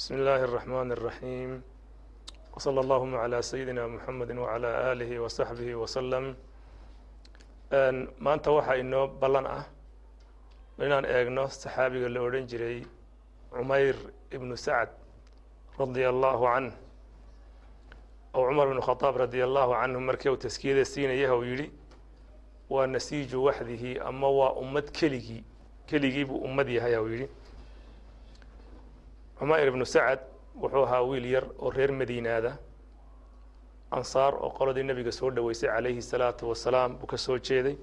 بسم 0.00 0.14
الله 0.14 0.44
الرحمن 0.44 0.92
الرحيم 0.92 1.62
وصلى 2.56 2.80
اللهم 2.80 3.14
على 3.14 3.42
سيدنا 3.42 3.86
محمد 3.86 4.30
وعلى 4.36 4.92
آله 4.92 5.10
وصحبه 5.20 5.74
وسلم 5.74 6.34
maanta 8.20 8.50
waxaa 8.54 8.76
inoo 8.78 9.06
ballan 9.20 9.46
ah 9.46 9.64
inaan 10.78 11.04
eegno 11.04 11.44
saxaabiga 11.50 12.08
la 12.14 12.20
odhan 12.26 12.46
jiray 12.50 12.78
cumayr 13.50 13.96
ibnu 14.36 14.54
sacd 14.56 14.90
radia 15.78 16.08
allahu 16.14 16.44
canh 16.46 16.70
oo 18.34 18.44
cumar 18.48 18.66
ibnu 18.70 18.80
khadaab 18.88 19.14
radia 19.24 19.44
allahu 19.48 19.72
canhu 19.80 20.00
markii 20.08 20.30
uu 20.30 20.36
taskiyada 20.46 20.84
siinaya 20.84 21.34
uu 21.34 21.42
yidhi 21.50 21.66
waa 22.70 22.86
nasiiju 22.86 23.44
waxdihi 23.46 23.98
ama 23.98 24.28
waa 24.38 24.52
ummad 24.62 24.86
keligii 24.98 25.42
keligii 25.90 26.24
buu 26.24 26.38
ummad 26.46 26.68
yahay 26.68 26.94
uu 27.02 27.08
yidhi 27.08 27.28
cumayr 29.41 29.67
ibnu 29.67 29.85
sacad 29.85 30.19
wuxuu 30.61 30.83
ahaa 30.85 31.01
wiil 31.09 31.25
yar 31.25 31.45
oo 31.59 31.69
reer 31.71 31.91
madiinaada 31.91 32.51
ansaar 33.91 34.33
oo 34.35 34.49
qoladii 34.57 34.83
nebiga 34.83 35.11
soo 35.11 35.29
dhoweysay 35.35 35.69
calayhi 35.69 36.01
salaatu 36.01 36.49
wasalaam 36.49 36.95
buu 36.99 37.07
ka 37.07 37.17
soo 37.17 37.37
jeeday. 37.39 37.75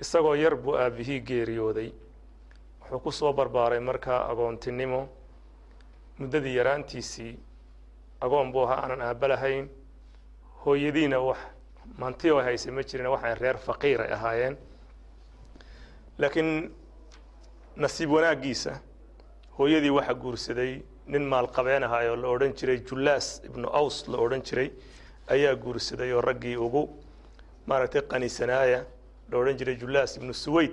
Isagoo 0.00 0.34
yar 0.34 0.54
buu 0.56 0.76
aabihii 0.76 1.20
geeriyooday. 1.20 1.90
Wuxuu 2.80 3.00
ku 3.00 3.12
soo 3.12 3.32
barbaaray 3.32 3.80
markaa 3.80 4.28
agoontinimo 4.30 5.08
muddadii 6.18 6.56
yaraantiisii 6.56 7.38
agoon 8.20 8.52
buu 8.52 8.62
ahaa 8.64 8.82
aanan 8.82 9.00
aabba 9.02 9.28
lahayn. 9.28 9.68
Hooyadiina 10.64 11.18
wax 11.20 11.38
manti 11.98 12.30
oo 12.30 12.42
haysay 12.42 12.72
ma 12.72 12.82
jirin 12.82 13.06
waxay 13.06 13.34
reer 13.34 13.56
faqiir 13.58 14.00
ay 14.02 14.12
ahaayeen. 14.12 14.56
Laakiin 16.18 16.74
nasiib 17.76 18.10
wanaaggiisa 18.10 18.72
hooyadii 19.60 19.90
waxaa 19.98 20.14
guursaday 20.22 20.72
nin 21.12 21.24
maalqabeen 21.32 21.84
ahaa 21.88 22.02
oo 22.10 22.16
la 22.22 22.28
odhan 22.34 22.52
jiray 22.58 22.78
jullaas 22.90 23.26
ibnu 23.48 23.68
aws 23.80 23.96
la 24.12 24.18
odhan 24.24 24.42
jiray 24.48 24.68
ayaa 25.34 25.54
guursaday 25.64 26.12
oo 26.16 26.20
raggii 26.28 26.56
ugu 26.66 26.82
maaragtay 27.66 28.02
qanisanaaya 28.12 28.80
la 29.30 29.36
odhan 29.40 29.56
jiray 29.60 29.76
jullaas 29.82 30.16
ibnu 30.18 30.34
suweyd 30.44 30.72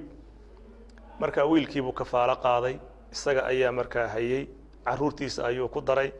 markaa 1.19 1.45
wiilkiibuu 1.51 1.91
kafaalo 2.01 2.35
qaaday 2.45 2.75
isaga 3.15 3.41
ayaa 3.51 3.71
markaa 3.79 4.07
hayey 4.15 4.43
caruurtiisa 4.85 5.39
ayuu 5.49 5.67
ku 5.69 5.81
daray. 5.81 6.11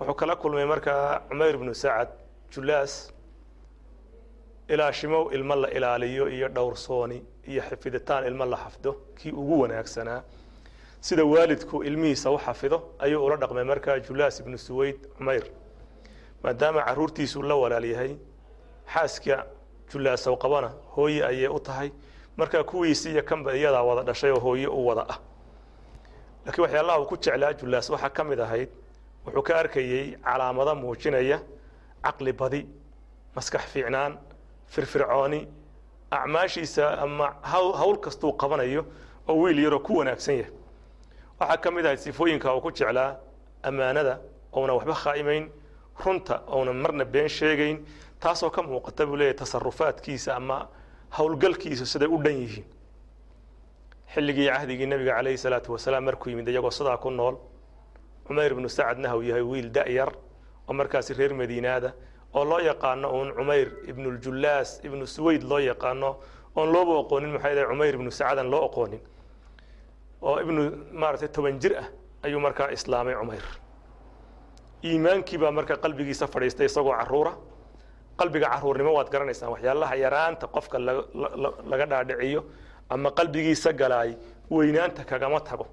Wuxuu 0.00 0.14
kala 0.20 0.34
kulmay 0.36 0.64
markaa 0.64 1.20
cumayr 1.28 1.54
ibnu 1.58 1.74
sacad 1.74 2.08
jullaas 2.54 2.92
ilaashimow 4.68 5.24
ilmo 5.36 5.54
la 5.56 5.68
ilaaliyo 5.70 6.28
iyo 6.36 6.48
dhowrsooni 6.48 7.18
iyo 7.50 7.62
xifiditaan 7.68 8.26
ilmo 8.26 8.44
la 8.44 8.56
xafdo 8.56 8.90
kii 9.18 9.32
ugu 9.32 9.60
wanaagsanaa 9.60 10.22
sida 11.00 11.24
waalidku 11.24 11.82
ilmihiisa 11.84 12.30
u 12.30 12.38
xafido 12.38 12.94
ayuu 12.98 13.24
ula 13.26 13.36
dhaqmay 13.36 13.64
markaa 13.64 13.98
jullaas 14.00 14.40
ibnu 14.40 14.58
suweyd 14.58 14.96
cumayr. 15.18 15.44
Maadaama 16.42 16.82
caruurtiisuu 16.84 17.42
la 17.42 17.54
walaal 17.54 17.84
yahay 17.84 18.16
xaaska 18.94 19.46
jullaasow 19.92 20.36
qabana 20.36 20.70
hooye 20.96 21.24
ayay 21.24 21.48
u 21.48 21.60
tahay 21.60 21.90
markaa 22.36 22.64
kuwiisi 22.64 23.10
iyo 23.10 23.22
kanba 23.22 23.54
iyadaa 23.56 23.82
wada 23.82 24.02
dhashay 24.02 24.30
oo 24.30 24.40
hooye 24.40 24.66
u 24.66 24.86
wada 24.86 25.06
ah. 25.08 25.18
Laakiin 26.46 26.62
waxyaalaha 26.62 27.00
uu 27.00 27.06
ku 27.06 27.16
jeclaa 27.16 27.52
jullaas 27.54 27.90
waxaa 27.90 28.10
ka 28.10 28.24
mid 28.24 28.40
ahayd 28.40 28.68
wuxuu 29.26 29.42
ka 29.42 29.58
arkayey 29.58 30.16
calaamado 30.24 30.74
muujinaya 30.74 31.40
caqli 32.02 32.32
badi 32.32 32.66
maskax 33.36 33.62
fiicnaan 33.72 34.18
firfircooni 34.66 35.48
acmaashiisa 36.10 36.98
ama 36.98 37.34
hawl 37.42 37.96
kastuu 37.98 38.32
qabanayo 38.32 38.84
oo 39.28 39.36
wiil 39.42 39.58
yaroo 39.64 39.78
ku 39.80 39.96
wanaagsan 39.98 40.34
yahay 40.38 40.52
waxaa 41.40 41.56
ka 41.62 41.70
mid 41.70 41.84
ahayd 41.86 41.98
sifooyinka 41.98 42.54
uu 42.54 42.60
ku 42.60 42.70
jeclaa 42.70 43.16
ammaanada 43.62 44.18
ouna 44.52 44.72
waxba 44.74 44.94
khaa'imayn 44.94 45.50
runta 46.04 46.42
ouna 46.46 46.72
marna 46.72 47.04
been 47.04 47.28
sheegayn 47.28 47.84
taasoo 48.20 48.50
ka 48.50 48.62
muuqata 48.62 49.06
buu 49.06 49.16
leeyahy 49.16 49.34
tasarufaadkiisa 49.36 50.36
ama 50.36 50.68
howlgalkiisu 51.18 51.86
siday 51.86 52.08
u 52.08 52.18
dhan 52.22 52.36
yihiin. 52.42 52.64
Xilligii 54.14 54.48
cahdigii 54.48 54.86
nebiga 54.86 55.14
calayhi 55.16 55.38
salaatu 55.38 55.72
wasalaam 55.72 56.04
markuu 56.04 56.30
yimid 56.30 56.48
iyagoo 56.48 56.70
sidaa 56.70 56.96
ku 56.96 57.10
nool 57.10 57.36
cumayr 58.26 58.52
ibnu 58.52 58.68
sacadna 58.68 59.08
hau 59.08 59.22
yahay 59.22 59.42
wiil 59.42 59.70
da'yar 59.72 60.10
oo 60.68 60.72
markaasi 60.72 61.14
reer 61.14 61.34
madiinaada 61.34 61.92
oo 62.34 62.44
loo 62.44 62.58
yaqaano 62.60 63.08
uun 63.12 63.32
cumayr 63.36 63.68
ibnuljullaas 63.88 64.80
ibnu 64.84 65.06
suweyd 65.06 65.42
loo 65.42 65.58
yaqaano 65.58 66.16
oon 66.56 66.72
looba 66.72 66.92
oqoonin 67.02 67.30
maxay 67.32 67.54
dahay 67.54 67.68
cumayr 67.68 67.94
ibnu 67.94 68.10
sacadan 68.10 68.50
loo 68.50 68.64
oqoonin 68.68 69.00
oo 70.22 70.40
ibnu 70.40 70.62
maaragtay 70.92 71.28
toban 71.28 71.58
jir 71.60 71.76
ah 71.78 71.86
ayuu 72.22 72.40
markaa 72.40 72.70
islaamay 72.72 73.14
cumayr. 73.14 73.44
Iimaankii 74.84 75.38
baa 75.38 75.50
markaa 75.50 75.76
qalbigiisa 75.76 76.26
fadhiistay 76.26 76.66
isagoo 76.66 76.92
caruura. 76.98 77.32
Qalbiga 78.18 78.48
caruurnimo 78.50 78.92
waad 78.94 79.10
garanaysaan 79.10 79.50
waxyaalaha 79.52 79.94
yaraanta 80.04 80.46
qofka 80.46 80.78
laga 81.70 81.86
dhaadhiciyo 81.86 82.40
ama 82.90 83.10
qalbigiisa 83.10 83.72
galaay 83.72 84.14
weynaanta 84.50 85.04
kagama 85.04 85.40
tago. 85.40 85.66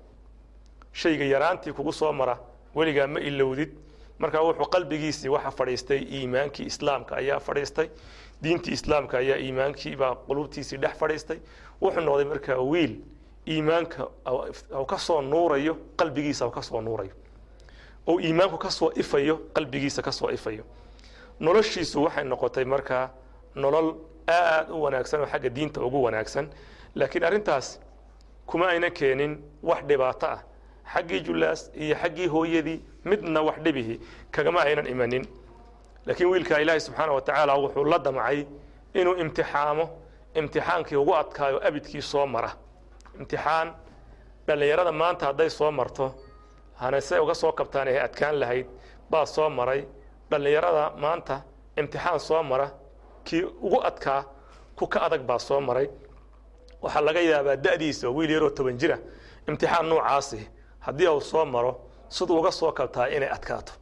Shayga 0.93 1.25
yaraantii 1.25 1.73
kugu 1.73 1.91
soo 1.93 2.11
mara 2.13 2.37
weligaa 2.75 3.07
ma 3.07 3.19
ilowdid. 3.19 3.71
Markaa 4.19 4.41
wuxuu 4.41 4.65
qalbigiisii 4.75 5.29
waxa 5.29 5.51
fadhiistay 5.51 5.99
iimaankii 6.17 6.65
islaamka 6.65 7.15
ayaa 7.15 7.39
fadhiistay. 7.39 7.89
Diintii 8.43 8.73
islaamka 8.73 9.17
ayaa 9.17 9.37
iimaankii 9.37 9.95
baa 9.95 10.15
qulubtiisii 10.15 10.77
dhex 10.77 10.97
fadhiistay. 10.97 11.39
Wuxuu 11.81 12.01
noqday 12.01 12.25
markaa 12.25 12.57
wiil 12.71 12.93
iimaanka 13.47 14.07
ka 14.87 14.97
soo 14.97 15.21
nuurayo 15.21 15.77
qalbigiisa 15.97 16.49
ka 16.51 16.61
soo 16.61 16.81
nuurayo. 16.81 17.11
Oo 18.07 18.19
iimaanku 18.19 18.57
ka 18.57 18.69
soo 18.71 18.91
ifayo 18.95 19.37
qalbigiisa 19.53 20.01
ka 20.01 20.11
soo 20.11 20.29
ifayo. 20.29 20.63
Noloshiisu 21.39 22.03
waxay 22.03 22.23
noqotay 22.23 22.65
markaa 22.65 23.09
nolol 23.55 23.95
aad 24.27 24.69
u 24.71 24.81
wanaagsan 24.81 25.21
oo 25.21 25.25
xagga 25.27 25.49
diinta 25.49 25.81
ugu 25.81 26.03
wanaagsan. 26.03 26.49
Laakiin 26.95 27.23
arrintaas 27.23 27.79
kuma 28.45 28.67
ayna 28.67 28.89
keenin 28.89 29.41
wax 29.63 29.83
dhibaato 29.85 30.27
ah. 30.27 30.39
Xaggii 30.93 31.19
jullaas 31.25 31.71
iyo 31.75 31.95
xaggii 31.95 32.27
hooyadii 32.27 32.79
midna 33.05 33.41
wax 33.41 33.57
dhibihi 33.63 33.99
kagama 34.31 34.61
aynan 34.61 34.87
imanin. 34.87 35.25
Laakiin 36.05 36.29
wiilkaa 36.29 36.59
ilaahay 36.59 36.79
subxaana 36.79 37.11
wa 37.13 37.21
tacaala 37.21 37.55
wuxuu 37.57 37.83
la 37.85 37.99
damcay 37.99 38.45
inuu 38.93 39.15
imtixaamo. 39.15 39.89
Imtixaankii 40.35 40.95
ugu 40.95 41.15
adkaayo 41.15 41.67
abidkii 41.67 42.01
soo 42.01 42.25
mara 42.27 42.51
imtixaan 43.19 43.67
dhallinyarada 44.47 44.91
maanta 44.91 45.25
hadday 45.29 45.49
soo 45.49 45.71
marto 45.71 46.05
hanase 46.81 47.19
uga 47.19 47.33
soo 47.33 47.51
kabtaan 47.51 47.87
ay 47.87 47.99
adkaan 47.99 48.35
lahayd 48.39 48.67
baa 49.09 49.25
soo 49.25 49.49
maray. 49.49 49.81
Dhallinyarada 50.31 50.83
maanta 51.03 51.41
imtixaan 51.77 52.19
soo 52.19 52.43
mara 52.43 52.67
kii 53.23 53.43
ugu 53.65 53.79
adkaa 53.89 54.23
ku 54.75 54.87
ka 54.87 54.99
adag 55.05 55.21
baa 55.29 55.39
soo 55.39 55.59
maray. 55.61 55.87
Waxaa 56.81 57.01
laga 57.01 57.21
yaabaa 57.21 57.55
da'diisa 57.55 58.09
wiil 58.09 58.31
yaroo 58.31 58.49
toban 58.49 58.77
jira. 58.79 58.97
Imtixaan 59.47 59.89
noocaasi 59.89 60.47
haddii 60.79 61.07
uu 61.07 61.21
soo 61.21 61.45
maro 61.45 61.71
siduu 62.09 62.39
uga 62.39 62.51
soo 62.51 62.71
kabtaa 62.71 63.07
inay 63.07 63.29
adkaato. 63.29 63.73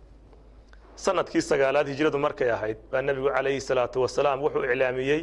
Sanadkii 0.96 1.42
sagaalaad 1.42 1.88
hijradu 1.88 2.18
markay 2.20 2.52
ahayd 2.52 2.78
baa 2.92 3.02
nebigu 3.02 3.30
calayhi 3.36 3.62
salaatu 3.62 4.02
wasalaam 4.02 4.40
wuxuu 4.44 4.64
iclaamiyey 4.64 5.22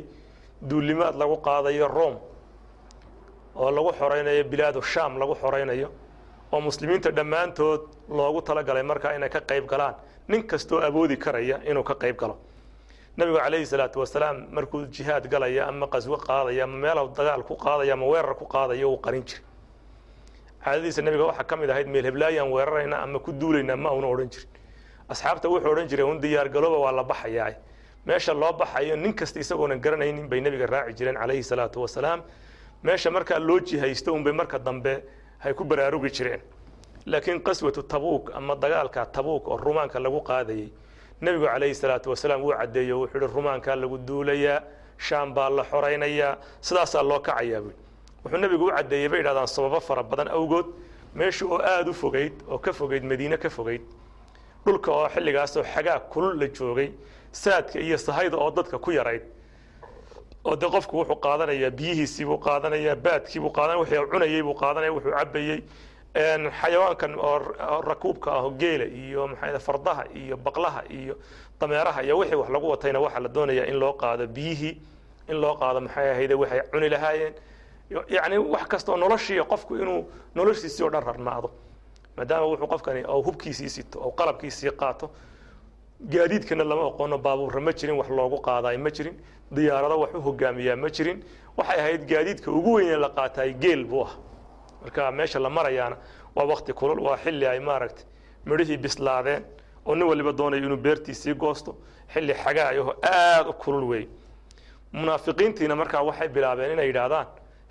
duulimaad 0.69 1.15
lagu 1.17 1.37
qaadayo 1.47 1.89
rome 1.89 2.19
oo 3.57 3.71
lagu 3.71 3.93
xoraynayo 3.99 4.45
bilaadu 4.45 4.83
sham 4.83 5.19
lagu 5.19 5.35
xoraynayo 5.35 5.89
oo 6.53 6.61
muslimiinta 6.61 7.11
dhammaantood 7.11 7.81
loogu 8.09 8.43
talagalay 8.43 8.83
markaa 8.83 9.15
inay 9.17 9.29
ka 9.29 9.41
qayb 9.41 9.67
galaan 9.67 9.95
nin 10.29 10.43
kastoo 10.47 10.81
awoodi 10.81 11.17
karaya 11.17 11.61
inuu 11.71 11.83
ka 11.85 11.95
qayb 11.95 12.17
galo. 12.17 12.39
Nebigu 13.17 13.39
calayhi 13.39 13.67
salaatu 13.67 13.99
wasalaam 14.01 14.47
markuu 14.53 14.87
jihaad 14.87 15.29
galaya 15.29 15.67
ama 15.69 15.87
qaswo 15.87 16.17
qaadaya 16.17 16.65
ama 16.65 16.77
meelahu 16.79 17.09
dagaal 17.17 17.43
ku 17.43 17.55
qaadaya 17.57 17.93
ama 17.93 18.07
weerar 18.07 18.35
ku 18.35 18.45
qaadayo 18.47 18.91
uu 18.93 18.99
qarin 18.99 19.23
jiray. 19.25 19.43
Caadadiisa 20.65 21.03
nebiga 21.03 21.25
waxaa 21.27 21.45
ka 21.45 21.57
mid 21.57 21.71
ahayd 21.71 21.89
meel 21.89 22.05
heblaayaan 22.05 22.51
weerarayna 22.53 23.03
ama 23.03 23.19
ku 23.19 23.33
duulayna 23.33 23.77
ma 23.77 23.91
una 23.91 24.07
odhan 24.07 24.29
jirin. 24.31 24.49
Asxaabta 25.09 25.49
wuxuu 25.49 25.71
odhan 25.73 25.89
jiray 25.89 26.05
un 26.05 26.21
diyaargalooba 26.21 26.79
waa 26.79 26.93
la 26.93 27.03
baxayaa. 27.05 27.55
Meesha 28.07 28.33
loo 28.35 28.53
baxayo 28.53 28.97
nin 28.97 29.13
kasta 29.15 29.41
isagoonan 29.41 29.81
garanaynin 29.81 30.29
bay 30.29 30.41
nebiga 30.41 30.67
raaci 30.67 30.95
jireen 30.95 31.17
calayhi 31.17 31.43
salaatu 31.43 31.81
wasalaam 31.83 32.23
meesha 32.85 33.11
markaa 33.11 33.39
loo 33.39 33.61
jihaysto 33.61 34.13
unbay 34.15 34.33
marka 34.33 34.59
dambe 34.59 35.03
hay 35.39 35.53
ku 35.55 35.65
baraarugi 35.65 36.11
jireen. 36.11 36.41
Laakiin 37.07 37.41
qaswatu 37.43 37.83
tabuuk 37.83 38.31
ama 38.35 38.55
dagaalka 38.57 39.07
tabuuk 39.07 39.49
oo 39.49 39.57
rumaanka 39.57 39.99
lagu 40.01 40.21
qaadayey 40.21 40.69
nebigu 41.21 41.47
calayhi 41.47 41.75
salaatu 41.75 42.11
wasalaam 42.11 42.43
wuu 42.43 42.53
caddeeyo 42.53 43.01
wuxuu 43.01 43.19
ihi 43.19 43.27
rumaankaa 43.35 43.77
lagu 43.77 43.99
duulayaa 43.99 44.63
shaam 44.99 45.35
baa 45.35 45.51
la 45.51 45.65
xoraynayaa 45.65 46.37
sidaasaa 46.61 47.03
loo 47.03 47.21
kacayaa 47.21 47.61
buui 47.61 47.75
wuxuu 48.25 48.39
nebigu 48.41 48.65
u 48.67 48.71
caddeeyey 48.77 49.09
bay 49.09 49.19
yidhahdaan 49.21 49.47
sababo 49.47 49.81
fara 49.81 50.03
badan 50.03 50.29
awgood 50.29 50.67
meesha 51.15 51.47
oo 51.47 51.59
aada 51.59 51.91
u 51.91 51.95
fogeyd 51.95 52.33
oo 52.49 52.59
ka 52.59 52.73
fogeyd 52.73 53.05
madiine 53.05 53.37
ka 53.37 53.51
fogeyd 53.51 53.83
dhulka 54.67 54.93
oo 54.93 55.09
xilligaasoo 55.09 55.65
xagaa 55.75 55.99
kulul 56.13 56.39
la 56.41 56.47
joogay 56.49 56.91
saadka 57.33 57.79
iyo 57.81 57.99
sahayda 57.99 58.37
oo 58.37 58.51
dadka 58.51 58.79
ku 58.79 58.91
yarayd 58.93 59.23
oo 60.45 60.57
de 60.57 60.67
qofku 60.67 60.97
wuxuu 60.99 61.17
qaadanayaa 61.17 61.71
biyihiisii 61.71 62.25
buu 62.25 62.39
qaadanayaa 62.39 62.97
baadkii 62.97 63.41
buu 63.41 63.51
qaadanaya 63.51 63.79
wuxuu 63.81 64.07
cunayey 64.13 64.43
buu 64.43 64.55
qaadanaya 64.55 64.93
wuxuu 64.93 65.13
cabayey 65.19 65.59
xayawaankan 66.61 67.15
oo 67.19 67.81
rakuubka 67.89 68.33
ah 68.33 68.51
geela 68.59 68.85
iyo 68.85 69.27
maxaa 69.29 69.59
fardaha 69.59 70.05
iyo 70.15 70.37
baqlaha 70.37 70.83
iyo 70.91 71.15
dameeraha 71.61 72.03
iyo 72.03 72.19
wixii 72.19 72.35
wax 72.37 72.49
lagu 72.51 72.69
watayna 72.71 73.01
waxaa 73.01 73.21
la 73.21 73.29
doonayaa 73.29 73.67
in 73.67 73.77
loo 73.79 73.93
qaado 73.93 74.27
biyihii 74.27 74.75
in 75.29 75.37
loo 75.41 75.55
qaado 75.61 75.81
maxay 75.81 76.11
ahayde 76.11 76.35
waxay 76.35 76.61
cuni 76.73 76.89
lahaayeen. 76.89 77.35
Yacni 78.09 78.39
wax 78.39 78.65
kasta 78.69 78.93
oo 78.93 78.97
noloshii 78.97 79.43
qofku 79.53 79.77
inuu 79.77 80.11
noloshiisii 80.35 80.83
oo 80.85 80.91
dhan 80.91 81.03
rarnaado 81.03 81.51
maadaama 82.17 82.47
wuxuu 82.47 82.67
qofkani 82.67 83.05
oo 83.09 83.23
hubkiisii 83.23 83.69
sito 83.69 83.99
oo 84.01 84.11
qalabkiisii 84.11 84.71
qaato 84.71 85.11
gaadiidkana 86.09 86.65
lama 86.65 86.87
aqoono 86.91 87.19
baabuurra 87.19 87.61
ma 87.61 87.73
jirin 87.73 87.97
wax 87.99 88.09
loogu 88.09 88.41
qaadaay 88.41 88.77
ma 88.79 88.91
jirin 88.91 89.15
diyaarado 89.53 89.99
wax 90.01 90.15
u 90.15 90.21
hogaamiyaa 90.21 90.77
ma 90.77 90.89
jirin. 90.89 91.23
Waxay 91.57 91.79
ahayd 91.81 92.07
gaadiidka 92.09 92.51
ugu 92.51 92.73
weyn 92.75 92.89
ee 92.89 92.97
la 92.97 93.09
qaataay 93.11 93.55
geel 93.61 93.85
buu 93.85 94.03
ah. 94.05 94.13
Marka 94.83 95.11
meesha 95.11 95.39
la 95.39 95.51
marayaana 95.51 95.97
waa 96.35 96.45
wakti 96.45 96.73
kulul 96.73 97.01
waa 97.01 97.17
xilli 97.17 97.47
ay 97.47 97.61
maaragtay 97.61 98.05
midhihii 98.47 98.77
bislaadeen 98.79 99.43
oo 99.87 99.95
nin 99.95 100.07
waliba 100.09 100.33
doonayo 100.33 100.63
inuu 100.65 100.77
beertiisii 100.77 101.35
goosto. 101.35 101.77
Xilli 102.15 102.35
xagaayaho 102.35 102.95
aada 103.03 103.49
u 103.51 103.53
kulul 103.53 103.85
weey 103.85 104.09
munaafiqiintiina 104.93 105.77
markaa 105.77 106.03
waxay 106.03 106.29
bilaabeen 106.29 106.73
inay 106.73 106.87
yidhaahdaan 106.87 107.27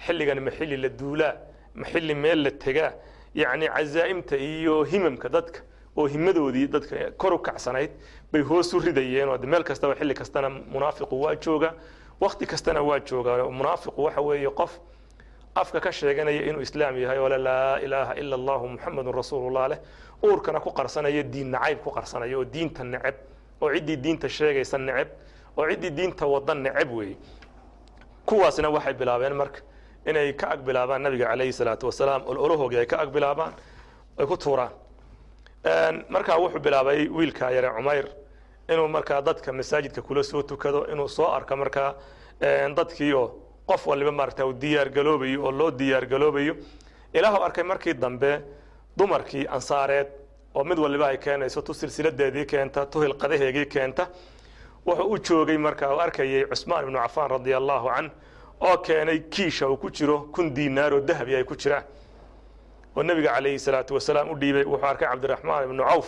xilligan 0.06 0.40
ma 0.40 0.52
xilli 0.52 0.78
la 0.78 0.90
duulaa 0.90 1.34
ma 1.76 1.86
xilli 1.88 2.14
meel 2.16 2.44
la 2.44 2.52
tegaa. 2.52 2.94
Yacni 3.36 3.68
cazaa'imta 3.68 4.38
iyo 4.38 4.84
himamka 4.84 5.30
dadka 5.30 5.60
oo 5.98 6.08
himadoodii 6.08 6.68
dadka 6.68 7.12
kor 7.18 7.34
u 7.34 7.40
kacsanayd 7.40 7.92
bay 8.32 8.42
hoos 8.42 8.74
u 8.74 8.80
ridayeen 8.80 9.30
oo 9.30 9.38
meel 9.38 9.64
kastaba 9.64 9.96
xilli 9.96 10.14
kastana 10.14 10.50
munaafiqu 10.50 11.16
waa 11.22 11.36
jooga 11.36 11.74
wakti 12.22 12.46
kastana 12.46 12.82
waa 12.82 13.00
jooga. 13.00 13.44
Munaafiqu 13.50 14.04
waxa 14.04 14.22
weeye 14.22 14.50
qof 14.50 14.80
afka 15.56 15.80
ka 15.80 15.92
sheeganaya 15.92 16.42
inuu 16.50 16.62
islaam 16.62 16.98
yahay 16.98 17.18
oo 17.20 17.30
laa 17.30 17.80
ilaaha 17.80 18.14
ila 18.16 18.36
allahu 18.36 18.68
muxamedun 18.68 19.14
rasuulullah 19.14 19.70
leh 19.70 19.80
uurkana 20.24 20.60
ku 20.60 20.72
qarsanaya 20.72 21.24
diin 21.24 21.52
nacayb 21.52 21.80
ku 21.84 21.92
qarsanaya 21.92 22.38
oo 22.38 22.44
diinta 22.46 22.84
neceb 22.84 23.16
oo 23.62 23.70
ciddii 23.74 23.98
diinta 23.98 24.30
sheegaysa 24.30 24.78
neceb 24.78 25.08
oo 25.58 25.66
ciddii 25.70 25.92
diinta 25.92 26.26
wada 26.28 26.54
neceb 26.54 26.92
weeye. 26.92 27.18
Kuwaasna 28.26 28.70
waxay 28.70 28.94
bilaabeen 28.94 29.34
marka 29.34 29.60
inay 30.06 30.34
ka 30.34 30.48
ag 30.52 30.60
bilaabaan 30.64 31.02
nabiga 31.02 31.26
calayhi 31.28 31.54
salaatu 31.54 31.86
wasalaam 31.88 32.22
ololahoogii 32.28 32.78
ay 32.80 32.86
ka 32.86 32.98
ag 33.02 33.10
bilaabaan 33.12 33.54
ay 34.20 34.26
ku 34.26 34.38
tuuraan 34.38 34.72
markaa 36.10 36.38
wuxuu 36.40 36.60
bilaabay 36.60 37.08
wiilkaa 37.10 37.52
yare 37.52 37.70
cumayr 37.70 38.06
inuu 38.70 38.88
markaa 38.88 39.22
dadka 39.22 39.52
masaajidka 39.54 40.02
kula 40.02 40.24
soo 40.24 40.42
tukado 40.44 40.86
inuu 40.92 41.08
soo 41.10 41.28
arko 41.28 41.56
markaa 41.56 41.96
dadkii 42.76 43.14
oo 43.14 43.28
qof 43.68 43.88
waliba 43.88 44.12
maarata 44.12 44.46
uu 44.46 44.54
diyaar 44.54 44.90
galoobayo 44.90 45.44
oo 45.46 45.52
loo 45.52 45.72
diyaar 45.72 46.06
galoobayo. 46.08 46.56
Ilaahu 47.14 47.44
arkay 47.44 47.64
markii 47.64 47.94
dambe 47.94 48.42
dumarkii 48.98 49.48
ansaareed 49.48 50.08
oo 50.56 50.64
mid 50.64 50.78
waliba 50.80 51.08
ay 51.08 51.18
keenayso 51.18 51.62
tu 51.62 51.74
silsiladeedii 51.74 52.46
keenta 52.46 52.86
tu 52.86 53.02
hilqadaheegii 53.02 53.66
keenta 53.66 54.08
wuxuu 54.86 55.12
u 55.12 55.18
joogay 55.20 55.58
markaa 55.58 55.94
uu 55.96 56.00
arkayay 56.00 56.46
cusmaan 56.46 56.84
ibnu 56.86 57.00
cafaan 57.00 57.30
radia 57.30 57.58
allahu 57.58 57.88
canh 57.90 58.12
oo 58.60 58.78
keenay 58.78 59.20
kiisha 59.20 59.68
uu 59.70 59.78
ku 59.78 59.90
jiro 59.92 60.20
kun 60.32 60.54
diinaar 60.56 60.94
oo 60.94 61.00
dahabi 61.00 61.36
ay 61.36 61.44
ku 61.44 61.56
jiraan 61.56 61.84
oo 62.96 63.04
nebiga 63.04 63.30
calayhi 63.36 63.60
salaatu 63.60 63.94
wasalaam 63.98 64.30
u 64.32 64.36
dhiibay 64.36 64.64
wuxuu 64.64 64.86
arkay 64.88 65.08
cabdiraxmaan 65.08 65.64
ibnu 65.68 65.84
cawf 65.84 66.08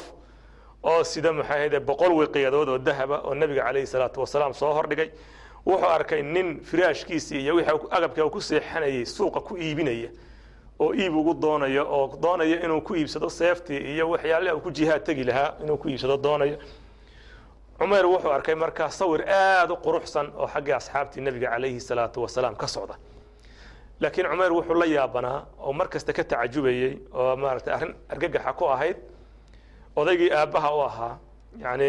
oo 0.84 1.04
sida 1.04 1.34
maxay 1.34 1.58
ahayde 1.58 1.80
boqol 1.80 2.12
wiqiyadood 2.20 2.70
oo 2.70 2.78
dahaba 2.78 3.18
oo 3.28 3.34
nebiga 3.36 3.64
calayhi 3.68 3.88
salaatu 3.88 4.20
wasalaam 4.22 4.54
soo 4.54 4.74
hordhigay 4.74 5.10
wuxuu 5.66 5.88
arkay 5.98 6.22
nin 6.22 6.60
firaashkiisii 6.70 7.40
iyo 7.44 7.56
wixii 7.56 7.88
agabka 7.92 8.30
ku 8.30 8.42
seexanayay 8.42 9.06
suuqa 9.06 9.40
ku 9.42 9.58
iibinaya 9.58 10.10
oo 10.80 10.94
iib 10.94 11.16
ugu 11.16 11.34
doonaya 11.34 11.84
oo 11.86 12.18
doonaya 12.22 12.64
inuu 12.66 12.82
ku 12.82 12.96
iibsado 12.96 13.30
seeftii 13.30 13.78
iyo 13.94 14.10
waxyaalaha 14.10 14.56
uu 14.56 14.60
ku 14.62 14.72
jihaad 14.72 15.04
tegi 15.04 15.24
lahaa 15.24 15.54
inuu 15.64 15.78
ku 15.78 15.88
iibsado 15.90 16.18
doonaya 16.18 16.58
cumayr 17.80 18.06
wuxuu 18.06 18.32
arkay 18.32 18.56
markaa 18.56 18.90
sawir 18.90 19.22
aada 19.30 19.74
u 19.74 19.78
quruxsan 19.78 20.32
oo 20.38 20.48
xaggii 20.48 20.74
asxaabtii 20.74 21.22
nebiga 21.22 21.50
calayhi 21.50 21.80
salaatu 21.80 22.22
wasalaam 22.22 22.56
ka 22.56 22.68
socda 22.68 22.96
laakiin 24.02 24.28
cumayr 24.32 24.52
wuxuu 24.54 24.74
la 24.82 24.86
yaabanaa 24.86 25.40
oo 25.66 25.74
mar 25.74 25.88
kasta 25.94 26.14
ka 26.14 26.24
tacajubayey 26.24 26.94
oo 27.14 27.36
maaragtay 27.36 27.74
arrin 27.74 27.94
argagaxa 28.10 28.54
ku 28.60 28.66
ahayd 28.76 28.98
odaygii 29.96 30.32
aabbaha 30.40 30.70
u 30.78 30.82
ahaa 30.90 31.14
yacni 31.64 31.88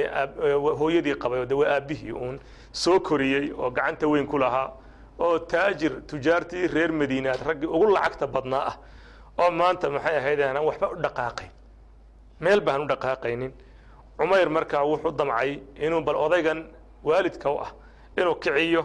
hooyadii 0.81 1.15
qabay 1.23 1.47
de 1.47 1.55
waa 1.55 1.71
aabbihii 1.77 2.13
uun 2.13 2.37
soo 2.73 3.01
koriyey 3.01 3.53
oo 3.53 3.71
gacanta 3.71 4.07
weyn 4.09 4.27
ku 4.27 4.39
lahaa 4.39 4.69
oo 5.19 5.39
taajir 5.39 5.93
tujaartii 6.11 6.67
reer 6.75 6.93
madiinaad 6.93 7.41
raggii 7.49 7.67
ugu 7.77 7.87
lacagta 7.95 8.27
badnaa 8.27 8.65
ah 8.71 8.77
oo 9.39 9.51
maanta 9.51 9.91
maxay 9.91 10.17
ahayd 10.17 10.41
aanan 10.41 10.65
waxba 10.69 10.87
u 10.93 10.97
dhaqaaqayn 11.05 11.51
meel 12.41 12.61
baan 12.61 12.81
u 12.83 12.87
dhaqaaqaynin. 12.87 13.53
Cumayr 14.19 14.49
markaa 14.51 14.83
wuxuu 14.85 15.11
damcay 15.19 15.51
inuu 15.85 16.01
bal 16.07 16.17
odaygan 16.17 16.61
waalidka 17.05 17.51
u 17.51 17.57
ah 17.65 17.71
inuu 18.19 18.35
kiciyo 18.43 18.83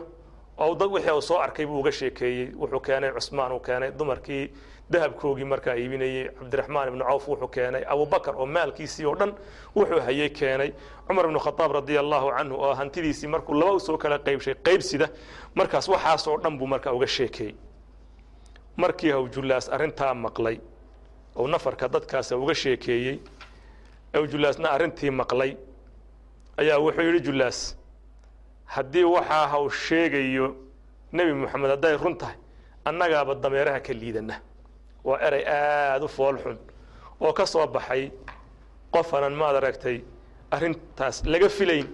oo 0.58 0.76
dad 0.76 0.90
wixii 0.92 1.12
uu 1.12 1.22
soo 1.22 1.38
arkay 1.40 1.66
buu 1.66 1.80
uga 1.80 1.92
sheekeeyey. 1.92 2.52
Wuxuu 2.60 2.80
keenay 2.80 3.12
cusmaan 3.12 3.52
uu 3.52 3.60
keenay 3.60 3.92
dumarkii 3.92 4.52
dahabkoogii 4.92 5.46
markaa 5.46 5.76
iibinayey 5.76 6.30
cabdiraxmaan 6.40 6.88
ibnu 6.88 7.04
cawf 7.06 7.28
wuxuu 7.28 7.48
keenay. 7.48 7.84
Abubakar 7.88 8.36
oo 8.36 8.46
maalkiisii 8.46 9.06
oo 9.06 9.16
dhan 9.16 9.32
wuxuu 9.76 10.00
hayay 10.06 10.30
keenay. 10.30 10.72
Cumar 11.08 11.26
ibnu 11.26 11.40
khadaab 11.40 11.72
radia 11.72 12.00
allahu 12.00 12.32
canhu 12.38 12.56
oo 12.56 12.74
hantidiisii 12.74 13.28
markuu 13.28 13.54
laba 13.60 13.72
u 13.74 13.80
soo 13.80 13.98
kala 13.98 14.18
qaybshay 14.20 14.56
qaybsida 14.66 15.08
markaas 15.56 15.88
waxaasoo 15.90 16.38
dhan 16.44 16.58
buu 16.58 16.68
markaa 16.68 16.94
uga 16.94 17.08
sheekeeyey. 17.08 17.56
Markii 18.78 19.12
hawjulaas 19.12 19.70
arrintaa 19.70 20.14
maqlay 20.14 20.58
oo 21.36 21.48
nafarka 21.48 21.88
dadkaas 21.88 22.32
uga 22.32 22.54
sheekeeyey 22.56 23.20
hawjulaasna 24.14 24.70
arrintii 24.76 25.10
maqlay 25.12 25.52
ayaa 26.58 26.80
wuxuu 26.80 27.02
yidhi 27.08 27.20
julaas 27.28 27.78
haddii 28.76 29.04
waxaa 29.16 29.48
haw 29.54 29.66
sheegayo 29.70 30.48
nebi 31.14 31.32
moxamed 31.42 31.70
hadday 31.74 31.96
run 32.04 32.16
tahay 32.22 32.36
annagaaba 32.86 33.36
dameeraha 33.44 33.80
ka 33.86 33.94
liidana 33.94 34.36
waa 35.08 35.20
erey 35.28 35.44
aada 35.48 36.06
u 36.06 36.08
fool 36.08 36.38
xun 36.44 36.58
oo 37.22 37.34
ka 37.34 37.46
soo 37.46 37.68
baxay 37.68 38.12
qofanan 38.94 39.34
maad 39.42 39.56
aragtay 39.56 39.98
arrintaas 40.52 41.24
laga 41.26 41.50
filayn 41.50 41.88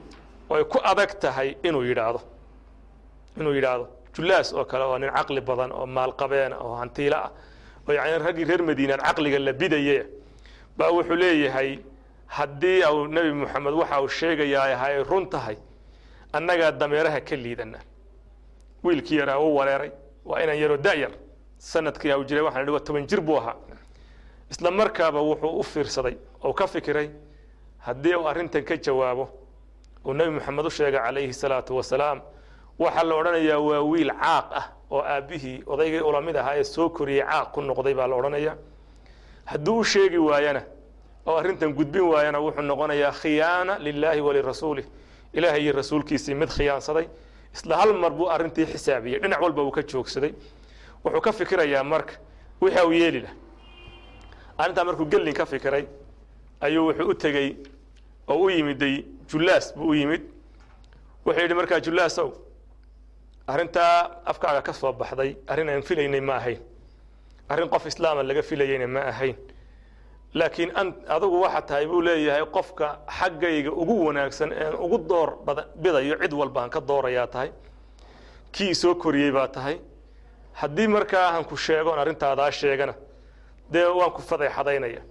oo 0.50 0.56
ay 0.58 0.64
ku 0.72 0.78
adag 0.92 1.12
tahay 1.20 1.50
inuu 1.64 1.84
yidhaahdo. 1.90 2.22
Inuu 3.40 3.54
yidhaahdo 3.58 3.86
julaas 4.16 4.54
oo 4.54 4.66
kale 4.66 4.84
oo 4.84 4.98
nin 4.98 5.12
caqli 5.18 5.42
badan 5.42 5.72
oo 5.72 5.86
maalqabeena 5.86 6.56
oo 6.66 6.76
hantiilo 6.82 7.16
ah 7.18 7.32
oo 7.88 7.94
yani 7.94 8.18
raggii 8.26 8.46
reer 8.50 8.62
madiinaan 8.64 9.02
caqliga 9.08 9.40
la 9.40 9.54
bidaye 9.54 9.98
baa 10.78 10.90
wuxuu 10.92 11.16
leeyahay 11.16 11.80
haddii 12.28 12.82
au 12.84 13.08
nebi 13.08 13.32
moxamed 13.42 13.74
waxa 13.82 14.02
uu 14.02 14.08
sheegayaa 14.20 14.74
ahay 14.76 15.04
run 15.04 15.26
tahay 15.30 15.58
annagaa 16.34 16.72
dameeraha 16.72 17.22
ka 17.22 17.36
liidana 17.36 17.80
wiilkii 18.84 19.18
yaraa 19.18 19.40
u 19.40 19.56
wareeray. 19.56 19.92
Waa 20.26 20.40
inaan 20.44 20.60
yaroo 20.60 20.78
da'yar 20.78 21.12
sannadkii 21.58 22.12
hau 22.12 22.24
jiray 22.24 22.44
waxaan 22.44 22.64
idhi 22.64 22.72
waa 22.72 22.80
toban 22.80 23.08
jir 23.08 23.22
buu 23.22 23.38
ahaa. 23.38 23.56
Isla 24.52 24.72
markaaba 24.72 25.22
wuxuu 25.22 25.60
u 25.60 25.64
fiirsaday 25.64 26.16
oo 26.44 26.54
ka 26.54 26.68
fikiray 26.68 27.10
haddii 27.80 28.16
uu 28.16 28.28
arrintan 28.28 28.64
ka 28.64 28.78
jawaabo 28.78 29.30
uu 30.06 30.14
nebi 30.14 30.32
moxamed 30.32 30.66
u 30.66 30.70
sheegay 30.70 31.00
calayhi 31.00 31.34
salaatu 31.34 31.76
wasalaam 31.76 32.22
waxaa 32.80 33.04
la 33.04 33.16
odhanayaa 33.16 33.60
waa 33.60 33.82
wiil 33.82 34.12
caaq 34.12 34.48
ah 34.60 34.66
oo 34.92 35.02
aabbihii 35.02 35.64
odaygii 35.66 36.00
ulamid 36.02 36.36
ahaa 36.38 36.56
ee 36.56 36.64
soo 36.64 36.90
koriyey 36.90 37.24
caaq 37.26 37.52
ku 37.52 37.62
noqday 37.62 37.94
baa 37.94 38.08
la 38.08 38.16
odhanayaa. 38.16 38.56
Hadduu 39.46 39.78
u 39.80 39.84
sheegi 39.84 40.18
waayana 40.18 40.62
oo 41.26 41.36
arrintan 41.38 41.74
gudbin 41.74 42.02
waayana 42.02 42.40
wuxuu 42.40 42.62
noqonayaa 42.62 43.12
khiyaana 43.12 43.80
lilaahi 43.80 44.22
walirasuulih 44.22 44.86
ilaahay 45.34 45.62
iyo 45.64 45.74
rasuulkiisii 45.74 46.36
mid 46.36 46.50
khiyaansaday 46.50 47.08
isla 47.56 47.78
hal 47.78 47.94
mar 47.94 48.12
buu 48.12 48.30
arrintii 48.30 48.66
xisaabiyey 48.66 49.20
dhinac 49.22 49.42
walba 49.42 49.62
uu 49.64 49.72
ka 49.72 49.82
joogsaday. 49.84 50.34
Wuxuu 51.04 51.22
ka 51.22 51.32
fikirayaa 51.32 51.84
marka 51.84 52.14
wixii 52.62 52.86
uu 52.88 52.92
yeeli 52.94 53.22
lah 53.22 53.34
arrintaa 54.58 54.84
markuu 54.84 55.06
gellin 55.06 55.34
ka 55.34 55.46
fikiray 55.46 55.86
ayuu 56.62 56.88
wuxuu 56.88 57.10
u 57.10 57.14
tegey 57.14 57.56
oo 58.28 58.38
u 58.46 58.50
yimiday 58.50 59.04
julaas 59.30 59.74
buu 59.76 59.90
u 59.90 59.94
yimid. 59.94 60.22
Wuxuu 61.26 61.42
yidhi 61.42 61.54
markaa 61.54 61.80
julaasow 61.80 62.30
arrintaa 63.48 64.22
afkaaga 64.26 64.62
ka 64.62 64.74
soo 64.74 64.94
baxday 64.94 65.36
arrin 65.48 65.70
aan 65.70 65.82
filaynay 65.84 66.22
ma 66.22 66.36
ahayn. 66.36 66.60
Arrin 67.50 67.70
qof 67.70 67.86
islaama 67.86 68.24
laga 68.24 68.42
filayeyna 68.42 68.88
ma 68.88 69.00
ahayn 69.12 69.36
laakiin 70.34 70.72
an 70.76 70.88
adigu 71.08 71.42
waxa 71.42 71.62
tahay 71.62 71.86
buu 71.88 72.02
leeyahay 72.02 72.46
qofka 72.56 72.88
xaggayga 73.20 73.72
ugu 73.72 73.96
wanaagsan 74.06 74.52
een 74.52 74.74
ugu 74.86 74.98
door 75.10 75.30
bidayo 75.76 76.16
cid 76.22 76.34
walbaan 76.34 76.70
ka 76.70 76.80
doorayaa 76.82 77.28
tahay. 77.28 77.52
Kii 78.52 78.74
soo 78.76 78.96
koriyey 78.96 79.32
baa 79.32 79.48
tahay. 79.48 79.80
Haddii 80.54 80.88
markaa 80.88 81.28
aan 81.34 81.46
ku 81.46 81.56
sheegoon 81.58 82.00
arrintaadaa 82.00 82.52
sheegana 82.52 82.94
dee 83.72 83.86
waan 83.86 84.12
ku 84.12 84.22
fadeexadaynaya 84.22 85.02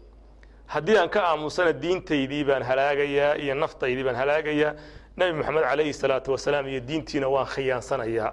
haddii 0.66 0.96
aan 0.98 1.08
ka 1.10 1.20
aamusana 1.30 1.72
diintaydii 1.82 2.44
baan 2.44 2.62
halaagayaa 2.62 3.34
iyo 3.36 3.54
naftaydii 3.54 4.04
baan 4.04 4.16
halaagayaa 4.16 4.72
nebi 5.16 5.32
moxamed 5.38 5.62
calayhi 5.64 5.92
salaatu 5.92 6.30
wasalaam 6.32 6.66
iyo 6.68 6.80
diintiina 6.88 7.28
waan 7.28 7.46
khiyaansanayaa 7.54 8.32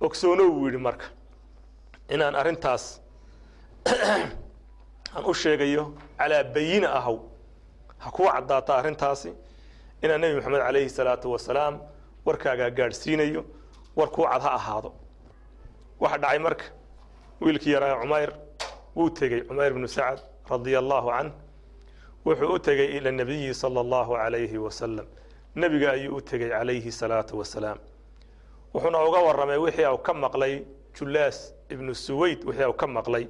ogsoonow 0.00 0.50
buu 0.54 0.66
yidhi 0.66 0.78
marka 0.78 1.06
inaan 2.14 2.34
arrintaas 2.34 2.84
aan 5.16 5.24
u 5.24 5.34
sheegayo 5.34 5.84
calaa 6.18 6.44
bayina 6.54 6.88
ahow. 6.98 7.18
Ha 7.98 8.10
kuwa 8.10 8.32
caddaata 8.32 8.74
arrintaasi. 8.78 9.30
Inaan 10.02 10.20
nebi 10.20 10.34
moxamed 10.36 10.60
calayhi 10.66 10.90
salaatu 10.90 11.30
wasalaam 11.32 11.74
warkaagaa 12.26 12.70
gaadhsiinayo 12.70 13.44
war 13.96 14.08
kuu 14.10 14.24
cad 14.32 14.42
ha 14.42 14.50
ahaado. 14.58 14.90
Waxa 16.00 16.18
dhacay 16.18 16.38
marka 16.38 16.64
wiilkii 17.40 17.72
yaraa 17.72 18.00
cumayr 18.00 18.30
wuu 18.96 19.10
tegey 19.10 19.40
cumayr 19.48 19.72
bnu 19.74 19.88
sacad 19.88 20.20
radia 20.50 20.78
allahu 20.78 21.08
canh. 21.10 21.32
Wuxuu 22.26 22.54
u 22.54 22.58
tegey 22.58 22.96
ila 22.96 23.10
nabiyi 23.12 23.54
sala 23.54 23.80
allahu 23.80 24.12
calayhi 24.16 24.58
wasalam 24.58 25.06
nebiga 25.56 25.92
ayuu 25.92 26.16
u 26.16 26.20
tegey 26.20 26.48
calayhi 26.48 26.92
salaatu 26.92 27.38
wasalaam. 27.38 27.78
Wuxuuna 28.74 28.98
uga 29.08 29.18
warramay 29.26 29.58
wixii 29.58 29.86
uu 29.86 29.98
ka 29.98 30.12
maqlay 30.14 30.64
julaas 30.98 31.54
ibnu 31.70 31.94
suwayd 31.94 32.44
wixii 32.44 32.64
uu 32.66 32.72
ka 32.72 32.86
maqlay 32.86 33.28